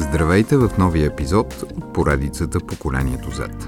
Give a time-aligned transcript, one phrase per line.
[0.00, 3.66] Здравейте в новия епизод от поредицата Поколението Z.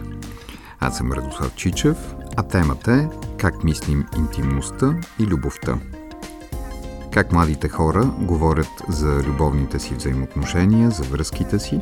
[0.81, 1.97] Аз съм Радослав Чичев,
[2.37, 5.79] а темата е Как мислим интимността и любовта.
[7.13, 11.81] Как младите хора говорят за любовните си взаимоотношения, за връзките си,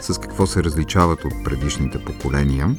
[0.00, 2.76] с какво се различават от предишните поколения,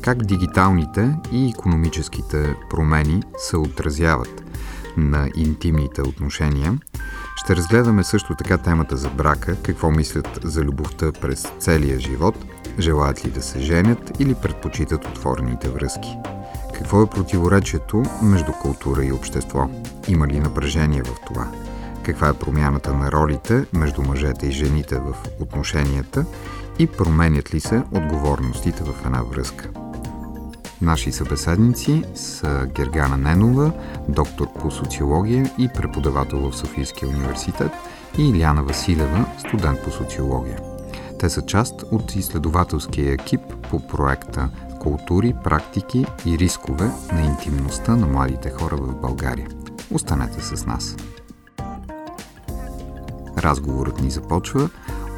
[0.00, 4.44] как дигиталните и економическите промени се отразяват
[4.96, 6.78] на интимните отношения.
[7.44, 12.34] Ще разгледаме също така темата за брака, какво мислят за любовта през целия живот,
[12.78, 16.16] желаят ли да се женят или предпочитат отворените връзки.
[16.74, 19.70] Какво е противоречието между култура и общество?
[20.08, 21.48] Има ли напрежение в това?
[22.02, 26.26] Каква е промяната на ролите между мъжете и жените в отношенията
[26.78, 29.83] и променят ли се отговорностите в една връзка?
[30.82, 33.72] Наши събеседници са Гергана Ненова,
[34.08, 37.72] доктор по социология и преподавател в Софийския университет
[38.18, 40.60] и Иляна Василева, студент по социология.
[41.20, 48.06] Те са част от изследователския екип по проекта Култури, практики и рискове на интимността на
[48.06, 49.48] младите хора в България.
[49.90, 50.96] Останете с нас.
[53.38, 54.70] Разговорът ни започва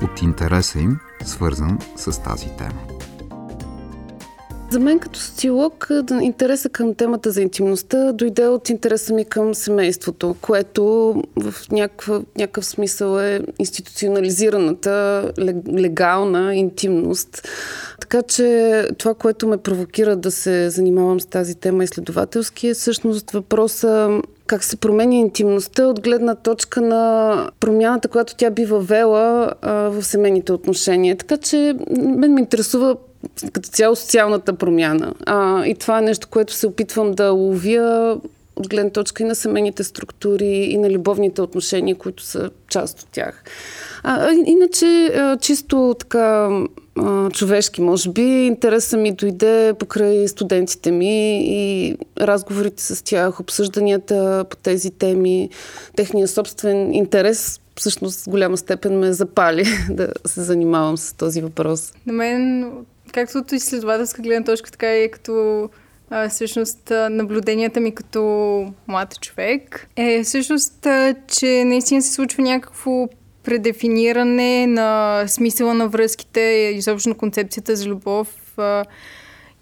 [0.02, 2.95] от интереса им, свързан с тази тема.
[4.70, 5.88] За мен като социолог
[6.20, 12.66] интереса към темата за интимността дойде от интереса ми към семейството, което в някакъв, някакъв
[12.66, 15.24] смисъл е институционализираната
[15.78, 17.48] легална интимност.
[18.00, 23.30] Така че това, което ме провокира да се занимавам с тази тема изследователски е всъщност
[23.30, 29.72] въпроса как се променя интимността от гледна точка на промяната, която тя би въвела а,
[29.72, 31.16] в семейните отношения.
[31.16, 32.96] Така че мен ме интересува
[33.52, 35.14] като цяло социалната промяна.
[35.26, 38.18] А, и това е нещо, което се опитвам да ловя
[38.56, 43.08] от гледна точка и на семейните структури, и на любовните отношения, които са част от
[43.12, 43.44] тях.
[44.02, 46.48] А, иначе, а, чисто така
[46.96, 54.44] а, човешки, може би, интересът ми дойде покрай студентите ми и разговорите с тях, обсъжданията
[54.50, 55.50] по тези теми,
[55.96, 61.92] техния собствен интерес всъщност в голяма степен ме запали да се занимавам с този въпрос.
[62.06, 62.72] На мен
[63.16, 65.68] както от изследователска гледна точка, така и като
[66.10, 68.22] а, всъщност наблюденията ми като
[68.88, 73.08] млад човек е всъщност, а, че наистина се случва някакво
[73.42, 76.40] предефиниране на смисъла на връзките,
[76.74, 78.58] изобщо на концепцията за любов.
[78.58, 78.84] А,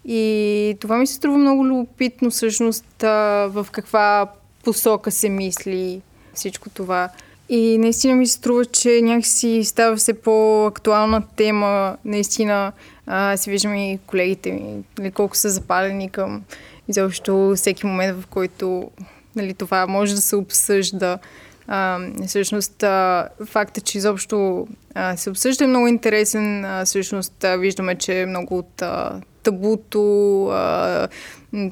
[0.05, 4.31] и това ми се струва много любопитно всъщност а, в каква
[4.63, 6.01] посока се мисли
[6.33, 7.09] всичко това.
[7.49, 11.97] И наистина ми се струва, че някакси става все по-актуална тема.
[12.05, 12.71] Наистина
[13.05, 16.43] а, си виждам и колегите ми, нали, колко са запалени към
[16.87, 18.89] изобщо всеки момент, в който
[19.35, 21.19] нали, това може да се обсъжда.
[21.67, 26.65] А, всъщност, а, факта, че изобщо а, се обсъжда е много интересен.
[26.65, 31.07] А, всъщност, а, виждаме, че много от а, табуто, а,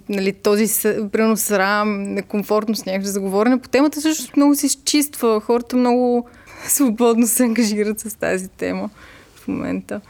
[0.10, 0.68] нали, този
[1.12, 5.42] прено срам, некомфортност някакво за говорене по темата, също много се изчиства.
[5.46, 6.30] Хората много
[6.68, 8.90] свободно се ангажират с тази тема
[9.36, 10.02] в момента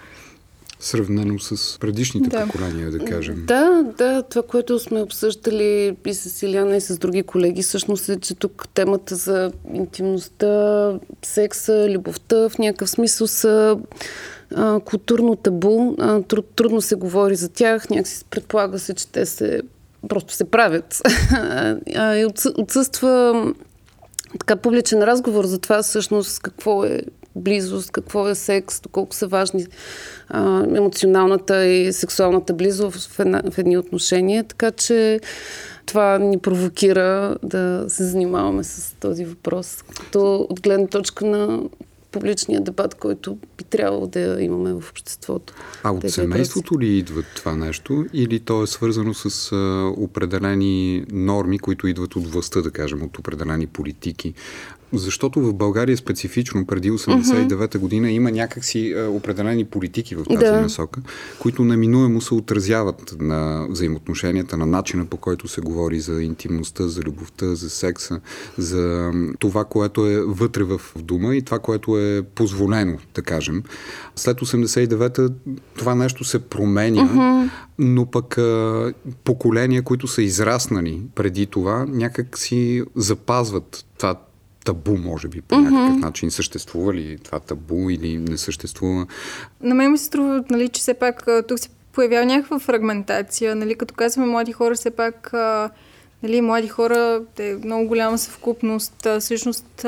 [0.84, 2.46] сравнено с предишните да.
[2.46, 3.44] поколения, да кажем.
[3.48, 8.20] Да, да, това, което сме обсъждали и с Иляна и с други колеги, всъщност е,
[8.20, 13.78] че тук темата за интимността, секса, любовта в някакъв смисъл са
[14.86, 15.96] културно табу.
[16.00, 19.62] А, труд, трудно се говори за тях, някакси предполага се, че те се
[20.10, 21.02] просто се правят.
[21.96, 22.26] а, и
[22.58, 23.46] отсъства
[24.40, 27.02] така публичен разговор за това всъщност какво е
[27.36, 29.66] близост, какво е секс, доколко са важни
[30.30, 34.44] а, емоционалната и сексуалната близост в, една, в едни отношения.
[34.44, 35.20] Така че
[35.86, 39.84] това ни провокира да се занимаваме с този въпрос.
[40.00, 41.60] Като от гледна точка на
[42.14, 45.54] публичния дебат, който би трябвало да имаме в обществото.
[45.84, 51.60] А от семейството ли идва това нещо или то е свързано с а, определени норми,
[51.60, 54.34] които идват от властта, да кажем, от определени политики?
[54.94, 60.62] Защото в България специфично преди 89-та година има някакси а, определени политики в тази да.
[60.62, 61.02] насока,
[61.40, 67.02] които неминуемо се отразяват на взаимоотношенията, на начина по който се говори за интимността, за
[67.02, 68.20] любовта, за секса,
[68.58, 73.64] за това, което е вътре в дома и това, което е позволено, да кажем.
[74.16, 75.30] След 89-та
[75.78, 77.50] това нещо се променя, uh-huh.
[77.80, 78.94] но пък а,
[79.24, 84.16] поколения, които са израснали преди това, някак си запазват това
[84.64, 86.02] табу, може би, по някакъв mm-hmm.
[86.02, 86.32] начин.
[86.32, 89.08] Съществува ли това табу или не съществува?
[89.62, 93.56] На мен ми се струва, нали, че все пак тук се появява някаква фрагментация.
[93.56, 95.34] Нали, като казваме млади хора, все пак
[96.24, 99.08] нали, млади хора е много голяма съвкупност.
[99.20, 99.84] Всъщност,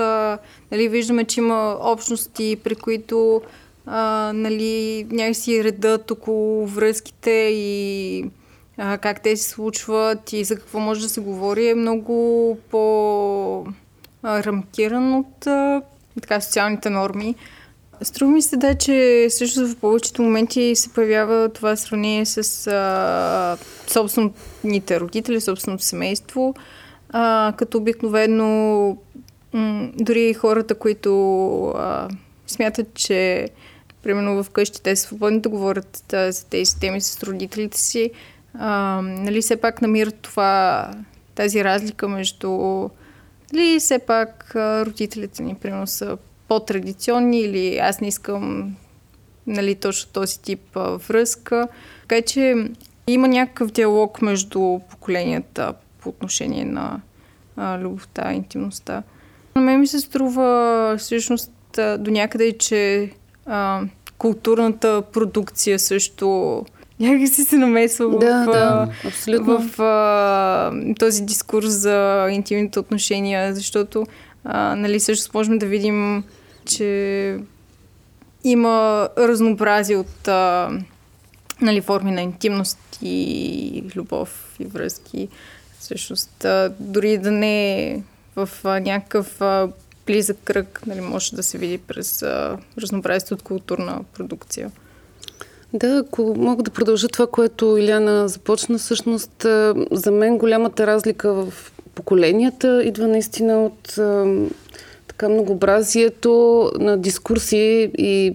[0.72, 3.42] нали, виждаме, че има общности, при които
[3.86, 8.24] а, нали, някакси редът около връзките и
[8.78, 13.66] а, как те се случват и за какво може да се говори е много по
[14.26, 15.82] рамкиран от а,
[16.22, 17.36] така, социалните норми.
[18.02, 23.58] Струва ми се да, че също в повечето моменти се появява това сравнение с а,
[23.88, 26.56] собствените родители, собственото семейство,
[27.10, 28.98] а, като обикновено
[29.54, 32.08] м- дори хората, които а,
[32.48, 33.50] смятат, че
[34.04, 38.12] примерно вкъщи те са свободни да говорят за тези теми с родителите си,
[38.54, 40.90] а, нали все пак намират това,
[41.36, 42.50] тази разлика между
[43.56, 46.18] дали все пак родителите ни, примерно, са
[46.48, 48.76] по-традиционни или аз не искам
[49.48, 51.68] нали, точно този тип връзка.
[52.02, 52.56] Така че
[53.08, 57.02] има някакъв диалог между поколенията по отношение на
[57.58, 59.04] а, любовта, интимността.
[59.56, 61.52] На мен ми се струва всъщност
[62.00, 63.12] до някъде, че
[63.46, 63.82] а,
[64.18, 66.66] културната продукция също
[67.00, 69.70] някак си се намесва да, в, да, абсолютно.
[69.70, 74.06] в а, този дискурс за интимните отношения, защото
[74.44, 76.24] а, нали, също можем да видим,
[76.66, 77.40] че
[78.44, 80.70] има разнообразие от а,
[81.62, 85.28] нали, форми на интимност и любов и връзки.
[85.80, 88.02] Всъщност, а, дори да не е
[88.36, 89.70] в а, някакъв а,
[90.06, 94.72] близък кръг, нали, може да се види през а, разнообразието от културна продукция.
[95.76, 99.46] Да, ако мога да продължа това, което Иляна започна, всъщност
[99.92, 104.00] за мен голямата разлика в поколенията идва наистина от
[105.08, 108.34] така многообразието на дискурси и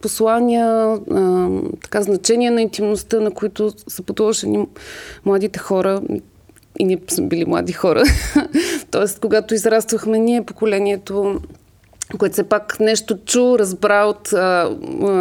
[0.00, 0.98] послания,
[1.82, 4.66] така значения на интимността, на които са подложени
[5.24, 6.02] младите хора.
[6.78, 8.02] И ние сме били млади хора.
[8.90, 11.40] Тоест, когато израствахме ние, поколението
[12.18, 14.28] което все пак нещо чу, разбра от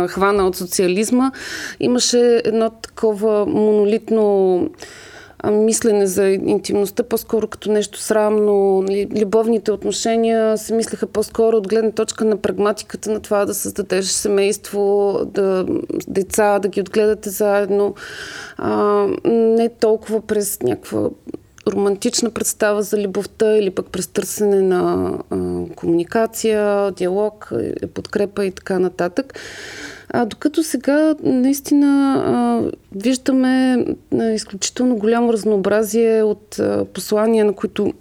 [0.10, 1.32] хвана от социализма,
[1.80, 4.70] имаше едно такова монолитно
[5.52, 8.82] мислене за интимността, по-скоро като нещо срамно.
[8.82, 14.06] Нали, любовните отношения се мислеха по-скоро от гледна точка на прагматиката на това да създадеш
[14.06, 15.66] семейство, да,
[16.08, 17.96] деца, да ги отгледате заедно.
[18.58, 21.10] А, не толкова през някаква
[21.68, 25.38] романтична представа за любовта или пък през търсене на а,
[25.76, 29.34] комуникация, диалог, е, подкрепа и така нататък.
[30.10, 37.94] А, докато сега наистина а, виждаме а, изключително голямо разнообразие от а, послания, на които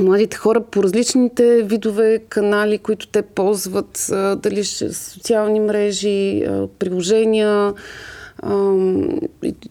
[0.00, 6.66] младите хора по различните видове канали, които те ползват, а, дали ще социални мрежи, а,
[6.78, 7.72] приложения,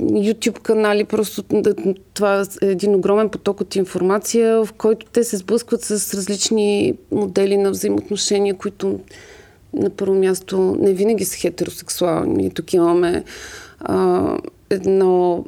[0.01, 1.43] YouTube канали, просто
[2.13, 7.57] това е един огромен поток от информация, в който те се сблъскват с различни модели
[7.57, 8.99] на взаимоотношения, които
[9.73, 12.51] на първо място не винаги са хетеросексуални.
[12.51, 13.23] Тук имаме
[13.79, 14.37] а,
[14.69, 15.45] едно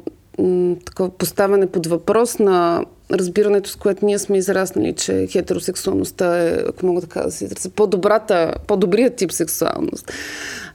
[0.84, 6.86] такова поставяне под въпрос на разбирането, с което ние сме израснали, че хетеросексуалността е, ако
[6.86, 10.12] мога така да се изразя, по-добрата, по-добрият тип сексуалност.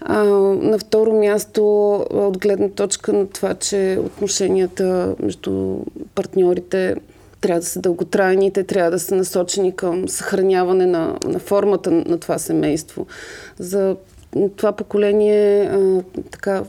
[0.02, 5.78] А, на второ място, от гледна точка на това, че отношенията между
[6.16, 6.96] партньорите
[7.42, 12.18] трябва да са дълготрайни, те трябва да са насочени към съхраняване на, на формата на
[12.20, 13.08] това семейство.
[13.60, 13.96] За
[14.56, 16.64] това поколение а, така,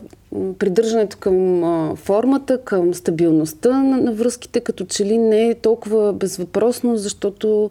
[0.59, 6.13] придържането към а, формата, към стабилността на, на връзките, като че ли не е толкова
[6.13, 7.69] безвъпросно, защото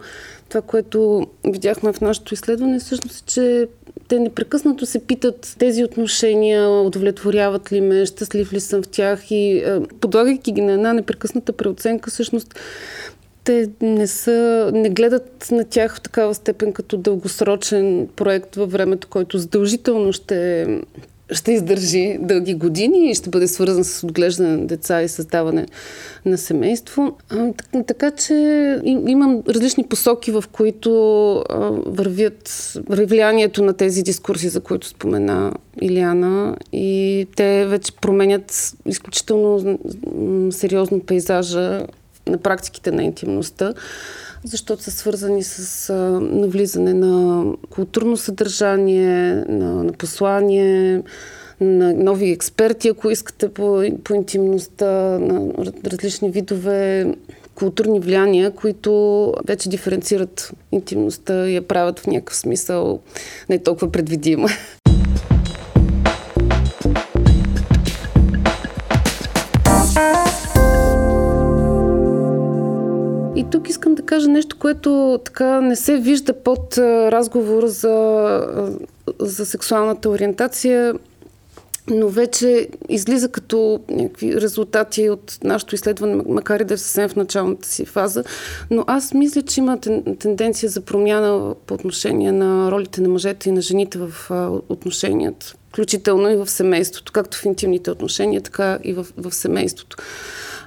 [0.49, 3.69] това, което видяхме в нашето изследване, всъщност е, че
[4.09, 9.59] те непрекъснато се питат тези отношения, удовлетворяват ли ме, щастлив ли съм в тях и
[9.59, 12.55] а, подлагайки ги на една непрекъсната преоценка, всъщност
[13.45, 19.09] те не, са, не гледат на тях в такава степен като дългосрочен проект във времето,
[19.09, 20.67] който задължително ще
[21.33, 25.67] ще издържи дълги години и ще бъде свързан с отглеждане на деца и създаване
[26.25, 27.17] на семейство.
[27.87, 28.35] Така че
[28.85, 30.91] имам различни посоки, в които
[31.87, 36.57] вървят влиянието на тези дискурси, за които спомена Илиана.
[36.73, 39.79] И те вече променят изключително
[40.51, 41.87] сериозно пейзажа
[42.31, 43.75] на практиките на интимността
[44.45, 51.03] защото са свързани с навлизане на културно съдържание, на, на послание,
[51.61, 54.87] на нови експерти, ако искате по, по интимността,
[55.19, 57.15] на различни видове
[57.55, 63.01] културни влияния, които вече диференцират интимността и я правят в някакъв смисъл
[63.49, 64.49] не толкова предвидима.
[74.11, 78.47] Кажа нещо, което така не се вижда под разговор за,
[79.19, 80.95] за сексуалната ориентация,
[81.89, 87.17] но вече излиза като някакви резултати от нашето изследване, макар и да е съвсем в
[87.17, 88.25] началната си фаза.
[88.71, 89.79] Но аз мисля, че има
[90.19, 94.31] тенденция за промяна по отношение на ролите на мъжете и на жените в
[94.69, 99.97] отношенията, включително и в семейството, както в интимните отношения, така и в, в семейството.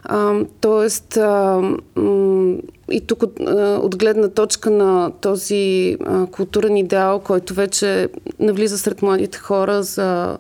[0.04, 1.62] А, тоест, а,
[1.96, 2.58] м-
[2.92, 3.40] и тук от,
[3.84, 8.10] от гледна точка на този а, културен идеал, който вече
[8.40, 10.38] навлиза сред младите хора за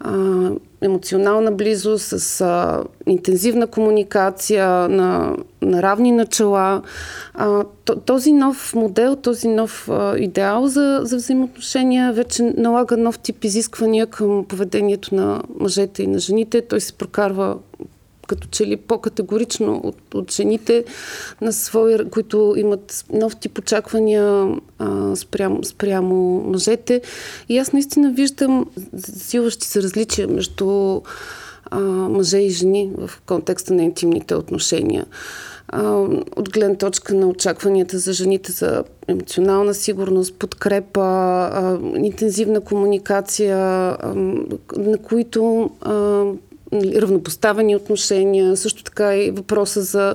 [0.00, 6.82] а, емоционална близост, с а, интензивна комуникация на, на равни начала.
[7.34, 7.64] А,
[8.06, 14.06] този нов модел, този нов а, идеал за, за взаимоотношения вече налага нов тип изисквания
[14.06, 16.62] към поведението на мъжете и на жените.
[16.62, 17.56] Той се прокарва
[18.26, 20.84] като че ли по-категорично от, от жените,
[21.40, 27.02] на свои, които имат нов тип очаквания а, спрямо, спрямо мъжете.
[27.48, 31.00] И аз наистина виждам засилващи се различия между
[31.70, 35.06] а, мъже и жени в контекста на интимните отношения.
[35.68, 35.92] А,
[36.36, 43.96] от гледна точка на очакванията за жените за емоционална сигурност, подкрепа, а, интензивна комуникация, а,
[44.76, 46.24] на които а,
[46.84, 50.14] равнопоставени отношения, също така и въпроса за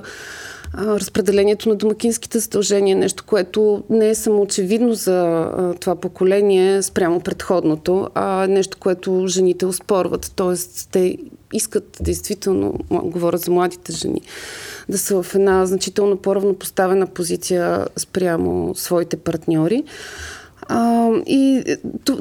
[0.78, 5.50] разпределението на домакинските задължения, нещо, което не е само очевидно за
[5.80, 10.32] това поколение спрямо предходното, а нещо, което жените успорват.
[10.36, 11.18] Тоест, те
[11.52, 14.20] искат действително, говоря за младите жени,
[14.88, 19.84] да са в една значително по-равнопоставена позиция спрямо своите партньори.
[20.68, 21.64] А, и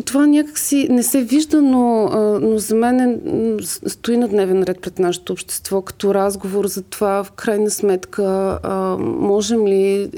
[0.06, 2.10] това някакси не се вижда, но,
[2.42, 7.24] но за мен е, стои на дневен ред пред нашето общество като разговор за това
[7.24, 10.12] в крайна сметка а, можем ли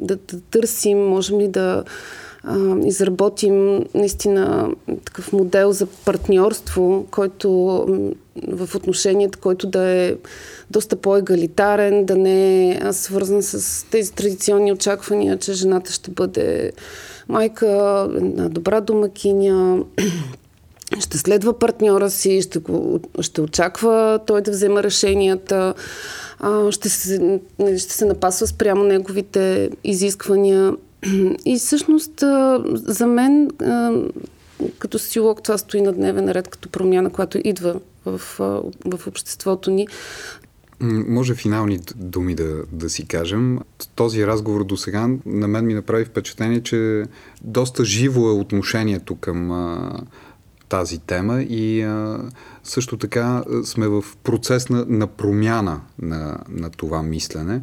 [0.00, 1.84] да, да търсим, можем ли да
[2.44, 4.70] а, изработим наистина
[5.04, 7.86] такъв модел за партньорство, който
[8.46, 10.14] в отношението, който да е
[10.70, 16.72] доста по-егалитарен, да не е свързан с тези традиционни очаквания, че жената ще бъде
[17.28, 19.84] майка, една добра домакиня,
[21.00, 25.74] ще следва партньора си, ще, го, ще очаква той да взема решенията,
[26.70, 27.40] ще се,
[27.78, 30.72] ще се напасва спрямо неговите изисквания.
[31.44, 32.12] И всъщност
[32.72, 33.50] за мен
[34.78, 38.20] като силок това стои на дневен ред като промяна, която идва в,
[38.84, 39.86] в обществото ни.
[40.80, 43.58] Може финални думи да, да си кажем.
[43.94, 47.04] Този разговор до сега на мен ми направи впечатление, че
[47.42, 49.92] доста живо е отношението към а,
[50.68, 52.18] тази тема и а,
[52.64, 57.62] също така сме в процес на, на промяна на, на това мислене.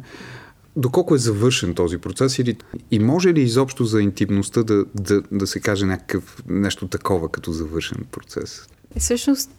[0.76, 2.56] Доколко е завършен този процес или,
[2.90, 7.52] и може ли изобщо за интимността да, да, да се каже някакъв, нещо такова като
[7.52, 8.68] завършен процес?
[8.98, 9.54] Всъщност,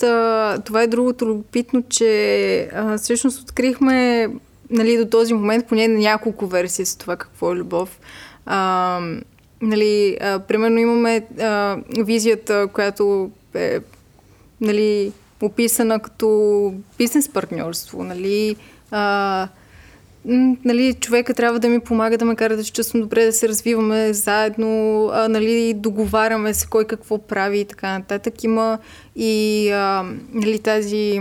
[0.66, 4.28] това е другото любопитно, че всъщност открихме
[4.70, 8.00] нали, до този момент поне няколко версии за това какво е любов.
[8.46, 9.00] А,
[9.62, 13.80] нали, а, примерно имаме а, визията, която е
[14.62, 15.12] нали,
[15.42, 18.04] описана като бизнес партньорство.
[18.04, 18.56] Нали,
[18.92, 19.48] а,
[20.66, 23.50] нали, човека трябва да ми помага да ме кара да се чувствам добре, да се
[23.50, 28.44] развиваме заедно, а, нали, договаряме се кой какво прави и така нататък.
[28.44, 28.78] Има
[29.16, 31.20] и а, нали, тази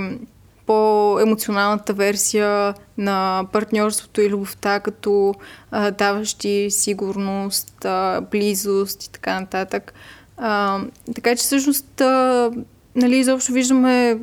[0.67, 5.35] по-емоционалната версия на партньорството и любовта, като
[5.71, 9.95] а, даващи сигурност, а, близост и така нататък.
[10.37, 10.81] А,
[11.15, 12.51] така че всъщност, а,
[12.97, 14.19] нали, изобщо виждаме,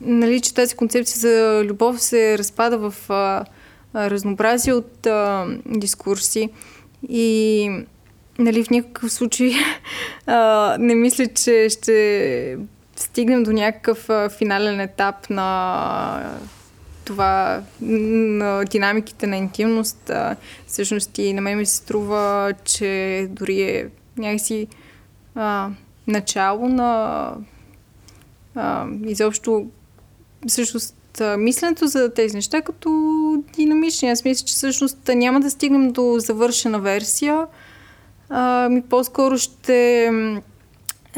[0.00, 3.44] нали, че тази концепция за любов се разпада в а,
[3.94, 6.48] разнообразие от а, дискурси.
[7.08, 7.70] И
[8.38, 9.52] нали, в никакъв случай
[10.26, 12.58] а, не мисля, че ще
[12.96, 16.38] стигнем до някакъв а, финален етап на
[17.04, 20.36] това, на динамиките на интимност, а,
[20.66, 24.66] всъщност и на мен ми се струва, че дори е някакси
[25.34, 25.70] а,
[26.06, 27.30] начало на
[28.54, 29.66] а, изобщо
[30.48, 32.90] всъщност мисленето за тези неща като
[33.56, 34.10] динамични.
[34.10, 37.46] Аз мисля, че всъщност няма да стигнем до завършена версия.
[38.28, 40.10] А, ми по-скоро ще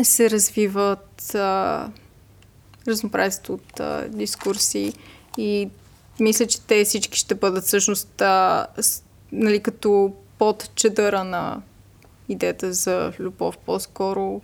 [0.03, 1.89] се развиват а,
[2.89, 4.93] разнообразието от а, дискурси
[5.39, 5.69] и
[6.21, 11.63] мисля, че те всички ще бъдат всъщност а, с, нали, като под чедъра на
[12.29, 14.41] идеята за любов по-скоро.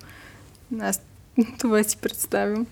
[0.80, 1.00] Аз
[1.58, 2.66] това си представям.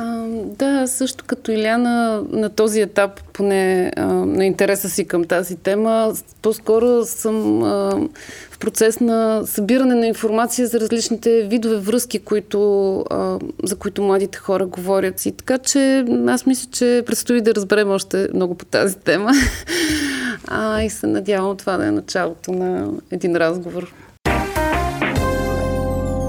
[0.00, 5.56] А, да, също като Иляна на този етап, поне а, на интереса си към тази
[5.56, 7.90] тема, по-скоро съм а,
[8.50, 14.38] в процес на събиране на информация за различните видове връзки, които, а, за които младите
[14.38, 15.26] хора говорят.
[15.26, 19.32] И така че аз мисля, че предстои да разберем още много по тази тема.
[20.50, 23.92] А, и се надявам това да е началото на един разговор.